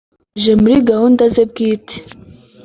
[0.37, 1.95] aje muri gahunda ze bwite